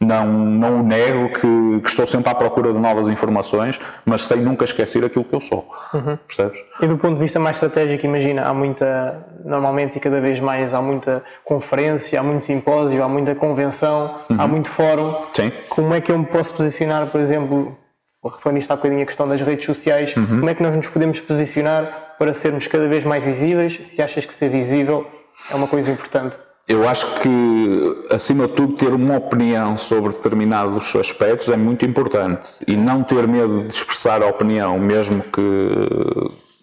[0.00, 4.64] não, não nego que, que, estou sempre à procura de novas informações, mas sem nunca
[4.64, 5.68] esquecer aquilo que eu sou.
[5.92, 6.16] Uhum.
[6.26, 6.58] Percebes?
[6.80, 10.72] E do ponto de vista mais estratégico, imagina, há muita, normalmente e cada vez mais,
[10.72, 14.40] há muita conferência, há muito simpósio, há muita convenção, uhum.
[14.40, 15.14] há muito fórum.
[15.34, 15.52] Sim.
[15.68, 17.76] Como é que eu me posso posicionar, por exemplo,
[18.24, 20.26] referindo isto há bocadinho a questão das redes sociais, uhum.
[20.26, 23.78] como é que nós nos podemos posicionar para sermos cada vez mais visíveis?
[23.82, 25.06] Se achas que ser visível
[25.50, 26.38] é uma coisa importante?
[26.70, 32.48] Eu acho que, acima de tudo, ter uma opinião sobre determinados aspectos é muito importante
[32.64, 35.40] e não ter medo de expressar a opinião, mesmo que,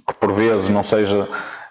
[0.07, 1.27] que por vezes não seja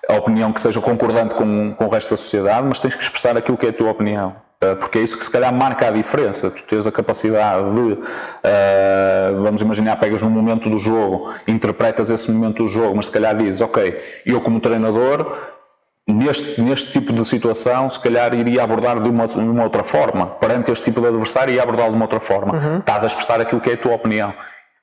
[0.07, 3.39] a opinião que seja concordante com, com o resto da sociedade, mas tens que expressar
[3.39, 4.37] aquilo que é a tua opinião.
[4.61, 6.51] Eh, porque é isso que se calhar marca a diferença.
[6.51, 12.31] Tu tens a capacidade de, uh, vamos imaginar, pegas num momento do jogo, interpretas esse
[12.31, 15.56] momento do jogo, mas se calhar dizes, ok, eu como treinador
[16.07, 20.27] neste, neste tipo de situação, se calhar iria abordar de uma, de uma outra forma.
[20.27, 22.55] Perante este tipo de adversário, iria abordá-lo de uma outra forma.
[22.55, 22.79] Uhum.
[22.79, 24.33] Estás a expressar aquilo que é a tua opinião.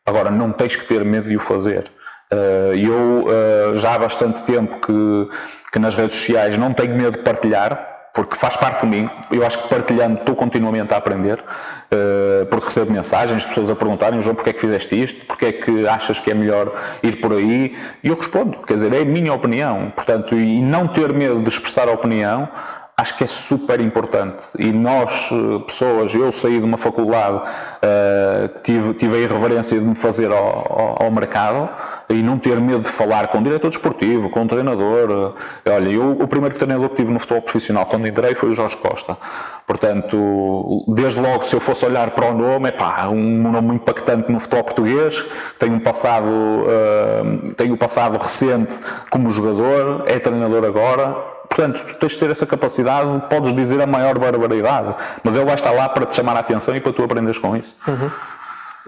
[0.06, 1.90] Agora, não tens que ter medo de o fazer.
[2.32, 3.26] Uh, eu
[3.72, 5.30] uh, já há bastante tempo que,
[5.72, 9.10] que nas redes sociais não tenho medo de partilhar, porque faz parte de mim.
[9.32, 14.22] Eu acho que partilhando estou continuamente a aprender, uh, porque recebo mensagens pessoas a perguntarem,
[14.22, 15.26] João, porque é que fizeste isto?
[15.26, 16.72] Porque é que achas que é melhor
[17.02, 17.76] ir por aí?
[18.04, 19.92] E eu respondo, quer dizer, é a minha opinião.
[19.96, 22.48] Portanto, e não ter medo de expressar a opinião,
[22.96, 24.44] acho que é super importante.
[24.58, 29.86] E nós, eh, pessoas, eu saí de uma faculdade, uh, tive, tive a irreverência de
[29.86, 31.70] me fazer ao, ao, ao, mercado
[32.10, 35.34] e não ter medo de falar com o diretor desportivo, com o treinador.
[35.66, 38.78] Olha, eu, o primeiro treinador que tive no futebol profissional quando entrei foi o Jorge
[38.78, 39.18] Costa.
[39.66, 44.32] Portanto, desde logo, se eu fosse olhar para o nome, é pá, um nome impactante
[44.32, 45.26] no futebol português,
[45.58, 48.78] tem um passado, uh, tem um passado recente
[49.10, 53.86] como jogador, é treinador agora Portanto, tu tens de ter essa capacidade, podes dizer a
[53.86, 57.04] maior barbaridade, mas ele vai estar lá para te chamar a atenção e para tu
[57.04, 57.78] aprenderes com isso.
[57.88, 58.10] Uhum.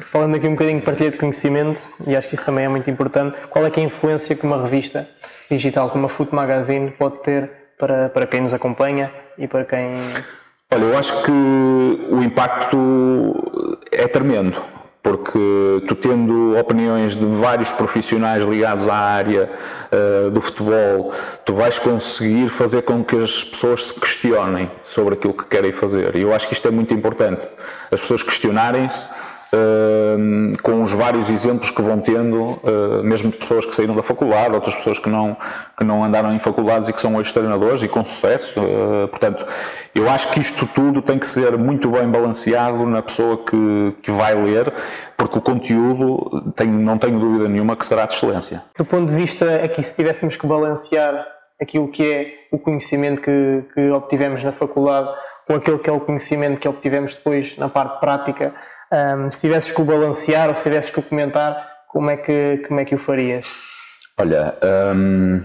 [0.01, 2.89] Falando aqui um bocadinho de partilha de conhecimento, e acho que isso também é muito
[2.89, 5.07] importante, qual é, é a influência que uma revista
[5.49, 9.99] digital como a Foot Magazine pode ter para, para quem nos acompanha e para quem.
[10.73, 14.59] Olha, eu acho que o impacto é tremendo
[15.05, 19.51] porque tu tendo opiniões de vários profissionais ligados à área
[19.91, 21.13] uh, do futebol,
[21.45, 26.15] tu vais conseguir fazer com que as pessoas se questionem sobre aquilo que querem fazer.
[26.15, 27.45] E eu acho que isto é muito importante.
[27.91, 29.11] As pessoas questionarem-se
[30.61, 34.53] com os vários exemplos que vão tendo, uh, mesmo de pessoas que saíram da faculdade,
[34.53, 35.35] outras pessoas que não,
[35.77, 38.59] que não andaram em faculdades e que são hoje treinadores e com sucesso.
[38.59, 39.45] Uh, portanto,
[39.93, 44.11] eu acho que isto tudo tem que ser muito bem balanceado na pessoa que, que
[44.11, 44.73] vai ler,
[45.17, 48.63] porque o conteúdo, não tenho dúvida nenhuma, que será de excelência.
[48.77, 53.63] Do ponto de vista aqui, se tivéssemos que balancear aquilo que é o conhecimento que,
[53.73, 55.09] que, obtivemos na faculdade
[55.47, 58.53] com aquele que é o conhecimento que obtivemos depois na parte prática.
[58.91, 62.63] Um, se tivesses que o balancear ou se tivesses que o comentar, como é que,
[62.67, 63.45] como é que o farias?
[64.17, 64.53] Olha,
[64.95, 65.43] um,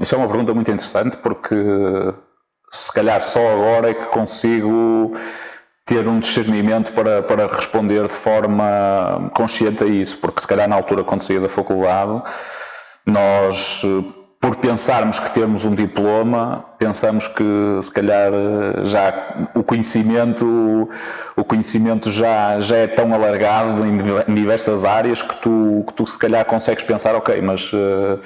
[0.00, 1.56] isso é uma pergunta muito interessante porque
[2.72, 5.14] se calhar só agora é que consigo
[5.84, 10.76] ter um discernimento para, para responder de forma consciente a isso, porque se calhar na
[10.76, 12.22] altura quando saía da faculdade
[13.06, 13.82] nós
[14.40, 17.44] por pensarmos que temos um diploma, pensamos que
[17.82, 18.30] se calhar
[18.84, 20.88] já o conhecimento,
[21.36, 26.16] o conhecimento já, já é tão alargado em diversas áreas que tu, que tu se
[26.16, 28.20] calhar consegues pensar, ok, mas uh,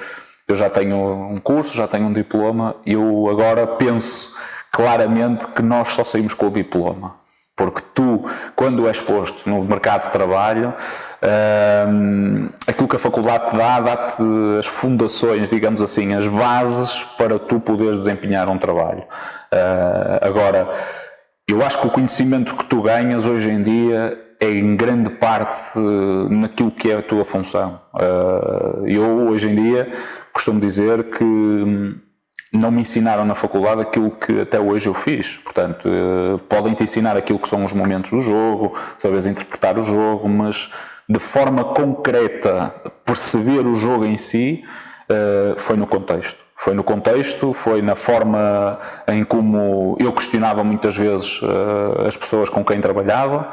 [0.47, 0.97] eu já tenho
[1.31, 4.31] um curso, já tenho um diploma, eu agora penso
[4.71, 7.22] claramente que nós só saímos com o diploma.
[7.55, 10.73] Porque tu, quando és posto no mercado de trabalho,
[11.87, 14.23] um, aquilo que a faculdade te dá, dá-te
[14.57, 19.03] as fundações, digamos assim, as bases para tu poderes desempenhar um trabalho.
[19.53, 20.67] Uh, agora,
[21.47, 25.77] eu acho que o conhecimento que tu ganhas hoje em dia é em grande parte
[26.29, 27.79] naquilo que é a tua função.
[27.93, 29.91] Uh, eu, hoje em dia,
[30.33, 31.95] costumo dizer que
[32.53, 35.37] não me ensinaram na faculdade aquilo que até hoje eu fiz.
[35.37, 39.81] Portanto, eh, podem te ensinar aquilo que são os momentos do jogo, sabes interpretar o
[39.81, 40.71] jogo, mas
[41.09, 44.63] de forma concreta perceber o jogo em si
[45.09, 46.43] eh, foi no contexto.
[46.55, 52.47] Foi no contexto, foi na forma em como eu questionava muitas vezes uh, as pessoas
[52.47, 53.49] com quem trabalhava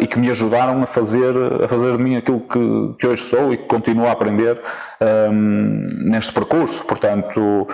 [0.00, 3.52] e que me ajudaram a fazer, a fazer de mim aquilo que, que hoje sou
[3.52, 4.58] e que continuo a aprender
[5.30, 6.82] um, neste percurso.
[6.84, 7.68] Portanto,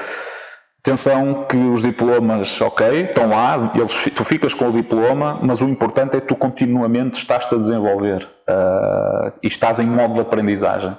[0.80, 5.68] Atenção que os diplomas, ok, estão lá, eles, tu ficas com o diploma, mas o
[5.68, 10.96] importante é que tu continuamente estás-te a desenvolver uh, e estás em modo de aprendizagem.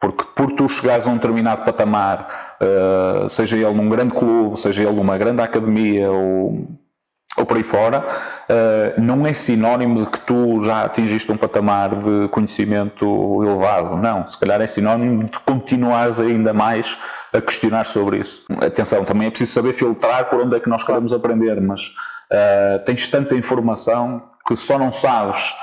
[0.00, 4.82] Porque por tu chegares a um determinado patamar, uh, seja ele num grande clube, seja
[4.82, 6.66] ele numa grande academia ou,
[7.36, 11.94] ou por aí fora, uh, não é sinónimo de que tu já atingiste um patamar
[11.94, 13.96] de conhecimento elevado.
[13.96, 16.98] Não, se calhar é sinónimo de continuares ainda mais
[17.32, 18.44] a questionar sobre isso.
[18.60, 21.88] Atenção, também é preciso saber filtrar por onde é que nós queremos aprender, mas
[22.30, 25.54] uh, tens tanta informação que só não sabes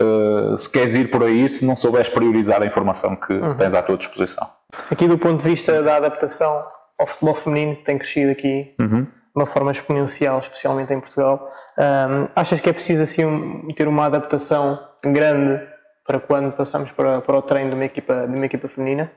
[0.00, 3.54] uh, se queres ir por aí se não souberes priorizar a informação que uhum.
[3.54, 4.48] tens à tua disposição.
[4.90, 6.62] Aqui do ponto de vista da adaptação
[6.98, 9.04] ao futebol feminino que tem crescido aqui uhum.
[9.04, 11.46] de uma forma exponencial, especialmente em Portugal,
[11.78, 15.60] um, achas que é preciso assim ter uma adaptação grande
[16.06, 19.10] para quando passamos para, para o treino de uma equipa, de uma equipa feminina?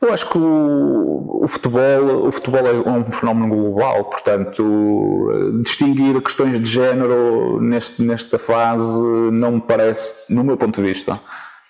[0.00, 6.60] Eu acho que o, o, futebol, o futebol é um fenómeno global, portanto, distinguir questões
[6.60, 9.00] de género neste, nesta fase
[9.32, 11.18] não me parece, no meu ponto de vista,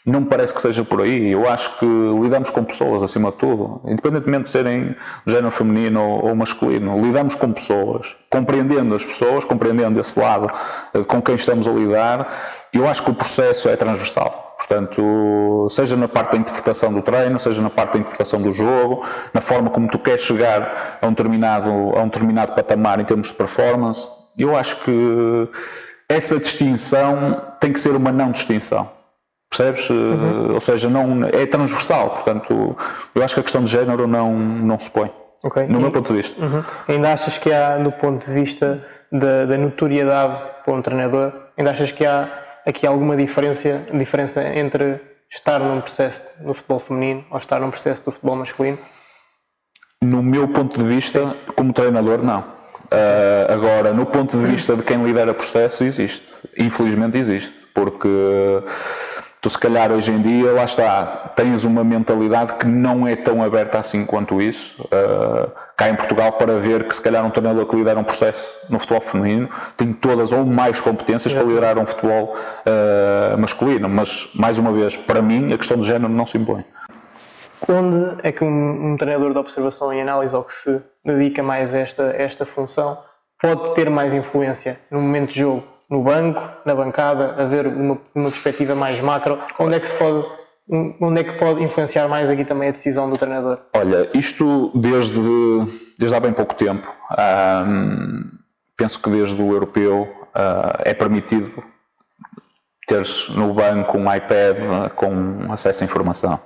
[0.07, 1.33] não me parece que seja por aí.
[1.33, 6.01] Eu acho que lidamos com pessoas acima de tudo, independentemente de serem de género feminino
[6.01, 10.49] ou, masculino, lidamos com pessoas, compreendendo as pessoas, compreendendo esse lado
[11.09, 12.29] com quem estamos a lidar.
[12.73, 14.46] Eu acho que o processo é transversal.
[14.57, 19.05] Portanto, seja na parte da interpretação do treino, seja na parte da interpretação do jogo,
[19.33, 23.29] na forma como tu queres chegar a um determinado, a um determinado patamar em termos
[23.29, 24.07] de performance,
[24.39, 25.49] eu acho que
[26.09, 28.89] essa distinção tem que ser uma não distinção.
[29.51, 29.89] Percebes?
[29.91, 30.55] Uhum.
[30.55, 32.11] Ou seja, não, é transversal.
[32.11, 32.77] Portanto,
[33.15, 35.11] eu acho que a questão de género não, não se põe.
[35.45, 35.67] Okay.
[35.67, 36.45] No e, meu ponto de vista.
[36.45, 36.65] Uhum.
[36.89, 41.71] Ainda achas que há, do ponto de vista da, da notoriedade para um treinador, ainda
[41.71, 45.01] achas que há aqui alguma diferença, diferença entre
[45.31, 48.79] estar num processo do futebol feminino ou estar num processo do futebol masculino?
[50.03, 51.53] No meu ponto de vista, Sim.
[51.57, 52.41] como treinador, não.
[52.41, 56.23] Uh, agora, no ponto de vista de quem lidera processo, existe.
[56.59, 57.55] Infelizmente existe.
[57.75, 58.09] Porque
[59.47, 63.45] tu, se calhar, hoje em dia, lá está, tens uma mentalidade que não é tão
[63.45, 64.75] aberta assim quanto isso.
[64.83, 68.59] Uh, cá em Portugal, para ver que, se calhar, um treinador que lidera um processo
[68.69, 73.89] no futebol feminino tem todas ou mais competências para liderar um futebol uh, masculino.
[73.89, 76.65] Mas, mais uma vez, para mim, a questão de género não se impõe.
[77.69, 81.73] Onde é que um, um, treinador de observação e análise ou que se dedica mais
[81.73, 82.99] a esta, esta função
[83.41, 85.76] pode ter mais influência no momento de jogo?
[85.89, 89.39] No banco, na bancada, a ver uma, uma perspectiva mais macro?
[89.59, 90.27] Onde é que se pode
[90.69, 93.61] onde é que pode influenciar mais aqui também a decisão do treinador?
[93.73, 95.21] Olha, isto desde,
[95.97, 96.93] desde há bem pouco tempo,
[98.77, 100.03] penso que desde o europeu
[100.35, 101.63] uh, é permitido
[102.87, 106.41] teres no banco um iPad com acesso à informação.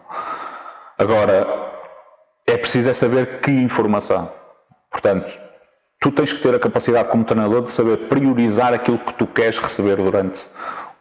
[0.98, 1.46] Agora,
[2.46, 4.31] é preciso é saber que informação.
[4.90, 5.38] Portanto,
[6.00, 9.58] tu tens que ter a capacidade como treinador de saber priorizar aquilo que tu queres
[9.58, 10.40] receber durante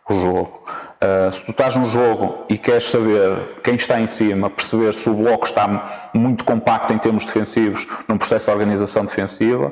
[0.09, 0.65] o jogo.
[1.01, 5.09] Uh, se tu estás num jogo e queres saber quem está em cima, perceber se
[5.09, 9.71] o bloco está muito compacto em termos defensivos, num processo de organização defensiva,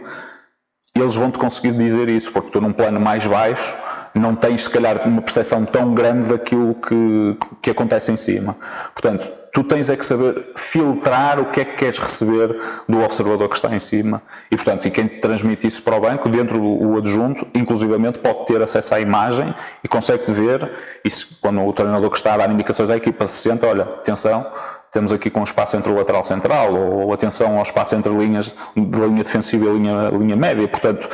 [0.96, 3.76] eles vão-te conseguir dizer isso, porque tu num plano mais baixo
[4.14, 8.56] não tens se calhar uma percepção tão grande daquilo que, que acontece em cima.
[8.94, 12.56] Portanto, tu tens é que saber filtrar o que é que queres receber
[12.88, 14.22] do observador que está em cima.
[14.52, 18.62] E, portanto, e quem transmite isso para o banco, dentro do adjunto, inclusivamente pode ter
[18.62, 20.72] acesso à imagem e consegue ver,
[21.04, 23.84] e se, quando o treinador que está a dar indicações à equipa se senta, olha,
[23.84, 24.46] atenção,
[24.92, 28.54] temos aqui com o espaço entre o lateral central, ou atenção ao espaço entre linhas
[28.76, 31.10] de linha defensiva e linha, linha média, portanto,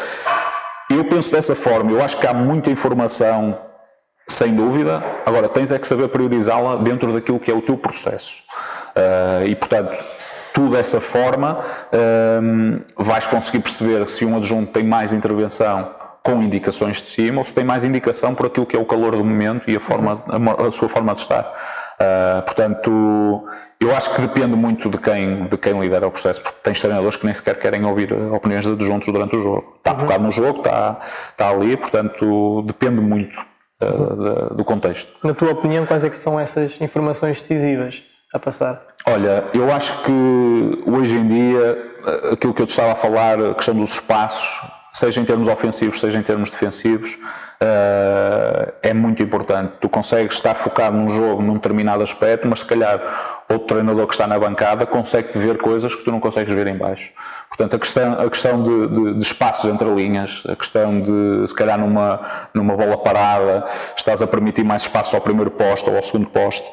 [0.90, 3.58] eu penso dessa forma, eu acho que há muita informação
[4.28, 5.04] sem dúvida.
[5.26, 8.34] Agora, tens é que saber priorizá-la dentro daquilo que é o teu processo.
[8.96, 9.98] Uh, e, portanto,
[10.54, 15.90] tu dessa forma uh, vais conseguir perceber se um adjunto tem mais intervenção
[16.22, 19.12] com indicações de cima ou se tem mais indicação por aquilo que é o calor
[19.12, 21.52] do momento e a, forma, a, a sua forma de estar.
[22.00, 23.48] Uh, portanto,
[23.80, 27.16] eu acho que depende muito de quem, de quem lidera o processo, porque tens treinadores
[27.18, 29.76] que nem sequer querem ouvir opiniões de adjuntos durante o jogo.
[29.78, 30.00] Está uhum.
[30.00, 31.00] focado no jogo, está,
[31.32, 33.40] está ali, portanto, depende muito
[34.56, 35.12] do contexto.
[35.26, 38.02] Na tua opinião, quais é que são essas informações decisivas
[38.34, 38.82] a passar?
[39.06, 41.78] Olha, eu acho que hoje em dia,
[42.32, 44.62] aquilo que eu te estava a falar, a questão dos espaços,
[44.94, 47.18] seja em termos ofensivos, seja em termos defensivos,
[47.62, 49.74] uh, é muito importante.
[49.82, 53.02] Tu consegues estar focado num jogo, num determinado aspecto, mas se calhar
[53.50, 56.78] outro treinador que está na bancada consegue-te ver coisas que tu não consegues ver em
[56.78, 57.12] baixo.
[57.50, 61.56] Portanto, a questão, a questão de, de, de, espaços entre linhas, a questão de, se
[61.56, 63.66] calhar numa, numa bola parada,
[63.98, 66.70] estás a permitir mais espaço ao primeiro posto ou ao segundo posto,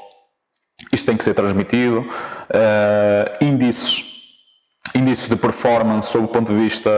[0.93, 2.01] isto tem que ser transmitido.
[2.01, 4.10] Uh, índices
[4.95, 6.91] índices de performance sob o ponto de vista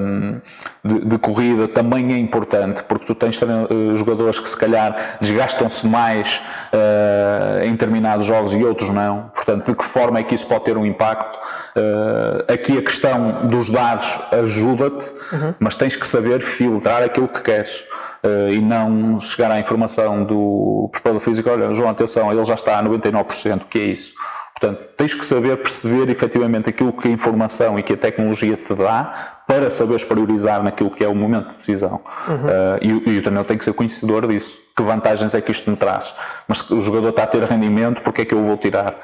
[0.00, 0.40] um,
[0.84, 5.86] de, de, corrida também é importante, porque tu tens uh, jogadores que se calhar desgastam-se
[5.86, 6.40] mais
[6.72, 9.30] uh, em determinados jogos e outros não.
[9.34, 11.38] Portanto, de que forma é que isso pode ter um impacto?
[11.76, 15.54] Uh, aqui a questão dos dados ajuda-te, uhum.
[15.58, 17.84] mas tens que saber filtrar aquilo que queres.
[18.22, 22.78] Uh, e não chegar à informação do preparador físico, olha, João, atenção, ele já está
[22.78, 24.12] a 99%, o que é isso?
[24.58, 28.74] Portanto, tens que saber perceber efetivamente aquilo que a informação e que a tecnologia te
[28.74, 32.02] dá para saberes priorizar naquilo que é o momento de decisão.
[32.26, 32.34] Uhum.
[32.34, 34.58] Uh, e, e, o treinador tem que ser conhecedor disso.
[34.76, 36.12] Que vantagens é que isto me traz?
[36.48, 38.96] Mas se o jogador está a ter rendimento, porque é que eu vou tirar?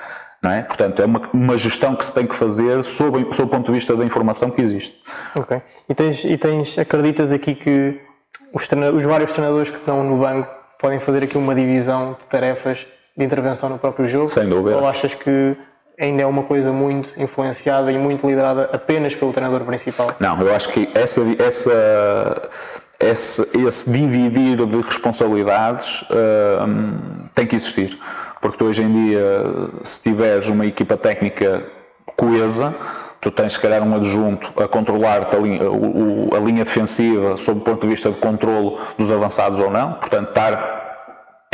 [0.42, 0.62] Não é?
[0.62, 3.72] Portanto, é uma, uma gestão que se tem que fazer sob, sob o ponto de
[3.72, 5.00] vista da informação que existe.
[5.38, 5.62] Ok.
[5.88, 8.00] E tens, e tens acreditas aqui que
[8.52, 12.86] os, os vários treinadores que estão no banco podem fazer aqui uma divisão de tarefas
[13.16, 14.26] de intervenção no próprio jogo?
[14.26, 14.76] Sem dúvida.
[14.76, 15.56] Ou achas que
[15.98, 20.12] ainda é uma coisa muito influenciada e muito liderada apenas pelo treinador principal?
[20.18, 22.50] Não, eu acho que essa, essa,
[22.98, 27.98] esse, esse dividir de responsabilidades uh, tem que existir.
[28.40, 29.42] Porque tu hoje em dia,
[29.84, 31.64] se tiveres uma equipa técnica
[32.16, 32.74] coesa,
[33.20, 37.64] tu tens se calhar um adjunto a controlar a linha, a linha defensiva sob o
[37.64, 40.83] ponto de vista de controlo dos avançados ou não, portanto estar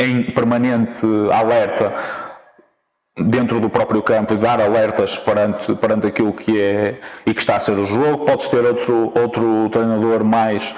[0.01, 1.93] em permanente alerta
[3.17, 7.57] dentro do próprio campo e dar alertas perante, perante aquilo que é e que está
[7.57, 8.25] a ser o jogo.
[8.25, 10.73] Podes ter outro, outro treinador mais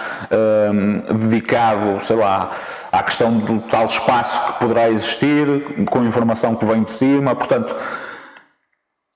[0.71, 2.51] um, dedicado, sei lá,
[2.91, 7.75] à questão do tal espaço que poderá existir, com informação que vem de cima, portanto.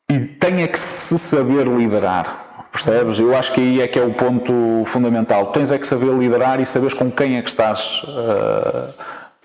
[0.10, 2.46] E é que se saber liderar.
[2.72, 3.20] Percebes?
[3.20, 5.48] Eu acho que aí é que é o ponto fundamental.
[5.48, 8.94] Tens é que saber liderar e saberes com quem é que estás, uh,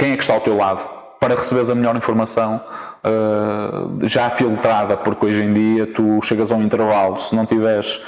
[0.03, 0.81] quem é que está ao teu lado,
[1.21, 2.61] para receberes a melhor informação
[3.05, 8.03] uh, já filtrada, porque hoje em dia tu chegas a um intervalo, se não tiveres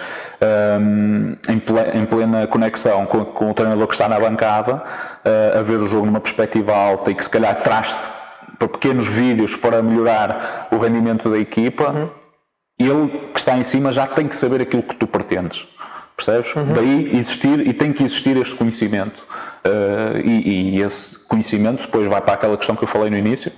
[0.81, 4.83] um, em, plena conexão com, com, o treinador que está na bancada,
[5.25, 8.11] uh, a ver o jogo numa perspectiva alta e que se calhar traz-te
[8.59, 11.91] para pequenos vídeos para melhorar o rendimento da equipa.
[11.91, 12.25] Uhum
[12.79, 15.67] ele que está em cima já tem que saber aquilo que tu pretendes.
[16.17, 16.55] Percebes?
[16.55, 16.73] Uhum.
[16.73, 19.27] Daí existir e tem que existir este conhecimento.
[19.67, 23.51] Uh, e, e, esse conhecimento depois vai para aquela questão que eu falei no início,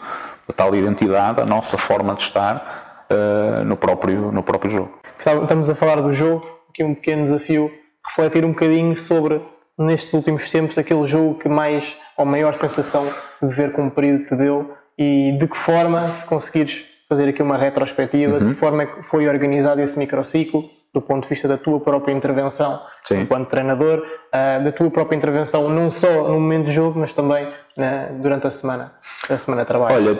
[0.48, 4.98] a tal identidade, a nossa forma de estar uh, no, próprio, no próprio jogo.
[5.18, 7.72] Estamos a falar do jogo, aqui um pequeno desafio,
[8.06, 9.40] refletir um bocadinho sobre,
[9.76, 13.06] nestes últimos tempos, aquele jogo que mais, ou maior sensação
[13.42, 18.34] de ver cumprido te deu e de que forma, se conseguires fazer aqui uma retrospectiva
[18.34, 18.38] uhum.
[18.40, 21.78] de que forma é que foi organizado esse microciclo, do ponto de vista da tua
[21.78, 23.20] própria intervenção Sim.
[23.20, 27.48] enquanto treinador, uh, da tua própria intervenção não só no momento de jogo, mas também
[27.76, 28.92] na, durante a semana,
[29.28, 29.94] a semana de trabalho.
[29.94, 30.18] Olha,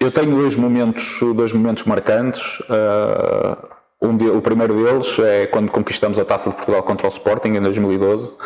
[0.00, 2.42] eu tenho dois momentos, dois momentos marcantes.
[2.60, 7.10] Uh, um de, o primeiro deles é quando conquistamos a Taça de Portugal contra o
[7.10, 8.28] Sporting em 2012.
[8.28, 8.36] Uh,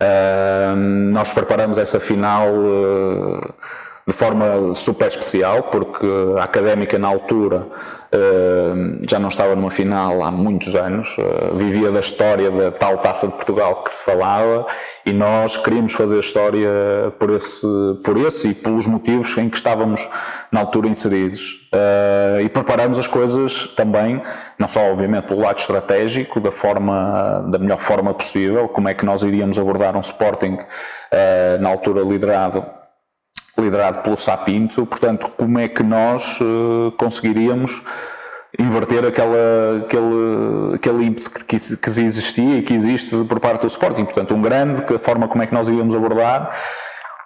[0.00, 2.48] ah, nós preparamos essa final
[4.08, 6.06] de forma super especial, porque
[6.38, 11.90] a académica na altura uh, já não estava numa final há muitos anos, uh, vivia
[11.90, 14.64] da história da tal taça de Portugal que se falava
[15.04, 16.70] e nós queríamos fazer história
[17.18, 17.66] por esse,
[18.04, 20.08] por esse e pelos motivos em que estávamos
[20.52, 21.66] na altura inseridos.
[21.74, 24.22] Uh, e preparamos as coisas também,
[24.56, 29.04] não só obviamente pelo lado estratégico, da forma, da melhor forma possível, como é que
[29.04, 30.58] nós iríamos abordar um Sporting
[31.60, 32.64] na altura liderado
[33.58, 37.82] liderado pelo Sapinto, portanto, como é que nós uh, conseguiríamos
[38.58, 44.04] inverter aquela, aquele, aquele ímpeto que, que, existia e que existe por parte do Sporting,
[44.04, 46.54] portanto, um grande, a forma como é que nós iríamos abordar.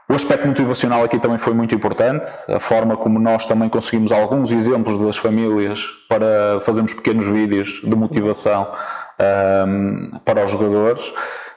[0.08, 4.50] O aspecto motivacional aqui também foi muito importante, a forma como nós também conseguimos alguns
[4.50, 11.12] exemplos das famílias para fazermos pequenos vídeos de motivação um, ehm, para os jogadores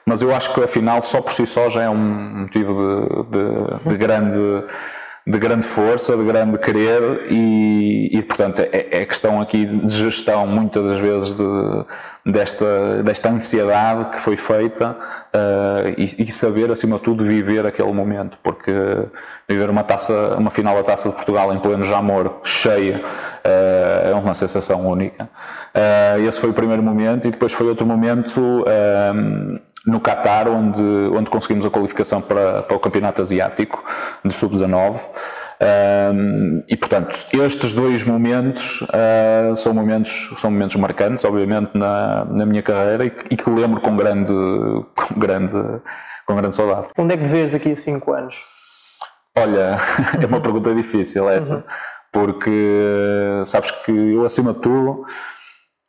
[0.06, 3.90] mas eu acho que afinal só por si só já é um motivo de, de,
[3.90, 4.64] de grande
[5.26, 10.46] de grande força, de grande querer e, e portanto é, é, questão aqui de gestão
[10.46, 16.98] muitas das vezes de, desta, desta ansiedade que foi feita uh, e, e, saber acima
[16.98, 18.70] de tudo viver aquele momento porque
[19.48, 24.14] viver uma taça, uma final da Taça de Portugal em pleno Jamor cheia uh, é
[24.14, 25.24] uma sensação única.
[25.74, 28.62] Uh, esse foi o primeiro momento e depois foi outro momento
[29.86, 33.84] no Qatar, onde, onde conseguimos a qualificação para, para o Campeonato Asiático
[34.24, 34.98] de Sub-19.
[35.60, 42.44] Um, e portanto, estes dois momentos uh, são, momentos, são momentos marcantes, obviamente, na, na
[42.44, 45.56] minha carreira e, e que lembro com grande, com, grande,
[46.26, 46.88] com grande saudade.
[46.98, 48.36] Onde é que te vês daqui a 5 anos?
[49.36, 49.78] Olha,
[50.20, 51.62] é uma pergunta difícil essa, uhum.
[52.12, 55.04] porque sabes que eu, acima de tudo,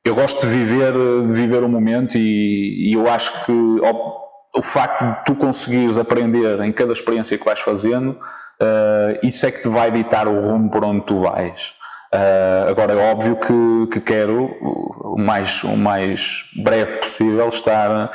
[0.05, 4.15] eu gosto de viver, de viver o momento e, e eu acho que o,
[4.55, 9.51] o facto de tu conseguires aprender em cada experiência que vais fazendo, uh, isso é
[9.51, 11.73] que te vai ditar o rumo por onde tu vais.
[12.13, 18.11] Uh, agora é óbvio que, que quero o mais, o mais breve possível estar,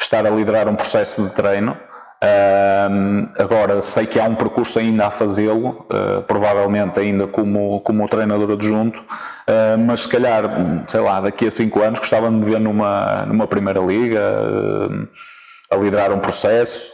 [0.00, 1.76] estar a liderar um processo de treino
[2.22, 8.06] Uh, agora sei que há um percurso ainda a fazê-lo, uh, provavelmente ainda como, como
[8.10, 10.44] treinador adjunto, uh, mas se calhar,
[10.86, 14.20] sei lá, daqui a 5 anos gostava de me ver numa, numa primeira liga,
[15.70, 16.92] a liderar um processo,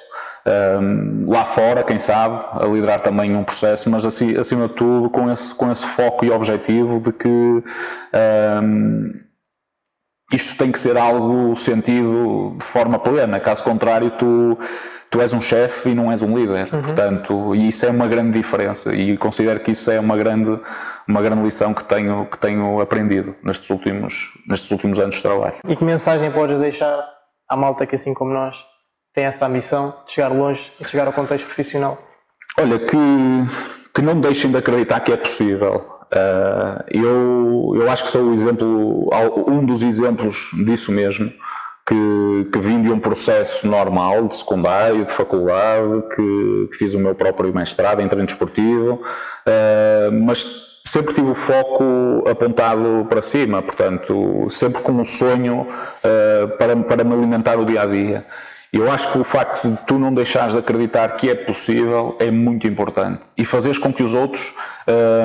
[1.27, 5.29] lá fora, quem sabe, a liderar também um processo, mas assim, acima de tudo com
[5.33, 7.65] esse, com esse foco e objetivo de que
[10.33, 14.57] isto tem que ser algo sentido de forma plena, caso contrário tu
[15.11, 16.69] tu és um chefe e não és um líder.
[16.73, 16.83] Uhum.
[16.83, 20.59] Portanto, e isso é uma grande diferença e considero que isso é uma grande,
[21.09, 25.55] uma grande lição que tenho, que tenho aprendido nestes últimos, nestes últimos anos de trabalho.
[25.67, 27.05] E que mensagem podes deixar
[27.49, 28.65] à malta que, assim como nós,
[29.13, 31.99] tem essa ambição de chegar longe, de chegar ao contexto profissional?
[32.59, 32.97] Olha, que,
[33.95, 35.97] que não deixem de acreditar que é possível.
[36.07, 39.11] Uh, eu, eu acho que sou o exemplo,
[39.49, 41.33] um dos exemplos disso mesmo
[41.87, 46.99] que, que vim de um processo normal, de secundário, de faculdade, que, que fiz o
[46.99, 48.95] meu próprio mestrado em treino desportivo,
[49.47, 50.45] uh, mas
[50.85, 57.05] sempre tive o foco apontado para cima, portanto, sempre com um sonho uh, para, para
[57.05, 58.25] me alimentar o dia a dia.
[58.77, 62.31] Eu acho que o facto de tu não deixares de acreditar que é possível é
[62.31, 64.53] muito importante e fazeres com que os outros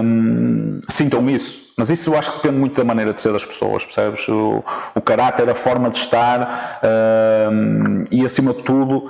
[0.02, 1.74] hum, sintam isso.
[1.78, 4.26] Mas isso eu acho que depende muito da maneira de ser das pessoas, percebes?
[4.30, 4.64] O,
[4.95, 6.80] o caráter, a forma de estar
[7.52, 9.10] hum, e, acima de tudo,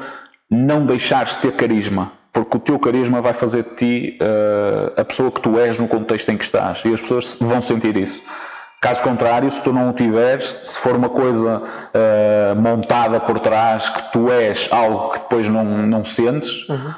[0.50, 2.12] não deixares de ter carisma.
[2.34, 5.88] Porque o teu carisma vai fazer de ti uh, a pessoa que tu és no
[5.88, 8.22] contexto em que estás e as pessoas vão sentir isso.
[8.82, 13.88] Caso contrário, se tu não o tiveres, se for uma coisa uh, montada por trás,
[13.88, 16.94] que tu és algo que depois não, não sentes, uhum.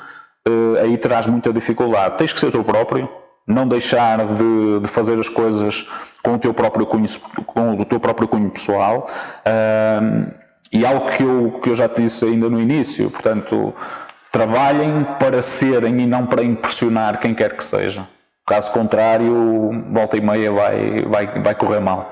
[0.48, 2.18] uh, aí terás muita dificuldade.
[2.18, 3.10] Tens que ser tu próprio,
[3.46, 5.86] não deixar de, de, fazer as coisas
[6.24, 7.10] com o teu próprio cunho,
[7.46, 9.10] com o teu próprio cunho pessoal.
[9.46, 10.32] Uh,
[10.72, 13.76] e algo que eu, que eu já te disse ainda no início, portanto,
[14.32, 18.08] trabalhem para serem e não para impressionar quem quer que seja.
[18.46, 22.12] Caso contrário, volta e meia vai, vai, vai correr mal.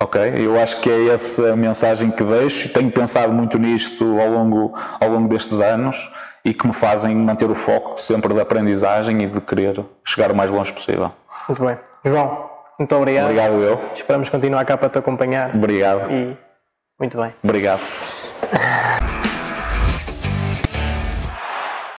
[0.00, 0.20] Ok?
[0.36, 2.68] Eu acho que é essa a mensagem que deixo.
[2.70, 6.10] Tenho pensado muito nisto ao longo, ao longo destes anos
[6.44, 10.34] e que me fazem manter o foco sempre da aprendizagem e de querer chegar o
[10.34, 11.12] mais longe possível.
[11.48, 11.78] Muito bem.
[12.04, 13.24] João, muito obrigado.
[13.26, 13.80] Obrigado eu.
[13.94, 15.54] Esperamos continuar cá para te acompanhar.
[15.54, 16.10] Obrigado.
[16.10, 16.36] E
[16.98, 17.32] muito bem.
[17.42, 17.80] Obrigado.